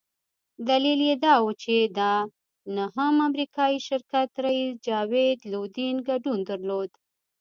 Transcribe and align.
دلیل 0.69 0.99
یې 1.09 1.15
دا 1.25 1.33
وو 1.43 1.51
چې 1.63 1.75
د 1.97 1.99
انهم 2.69 3.15
امریکایي 3.29 3.79
شرکت 3.87 4.29
رییس 4.45 4.71
جاوید 4.87 5.39
لودین 5.51 5.95
ګډون 6.09 6.39
درلود. 6.49 6.89